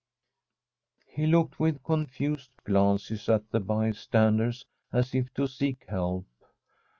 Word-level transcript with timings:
He 1.05 1.27
looked 1.27 1.59
with 1.59 1.83
confused 1.83 2.49
glances 2.65 3.29
at 3.29 3.51
the 3.51 3.59
by 3.59 3.91
standers, 3.91 4.65
as 4.91 5.13
if 5.13 5.31
to 5.35 5.45
seek 5.47 5.85
help. 5.89 6.25